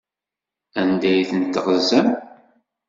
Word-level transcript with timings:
Anda 0.81 1.07
ay 1.13 1.25
tent-teɣzam? 1.29 2.07